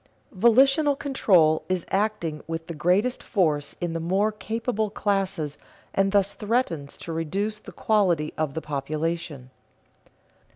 [0.35, 5.59] _Volitional control is acting with the greatest force in the more capable classes
[5.93, 9.51] and thus threatens to reduce the quality of the population.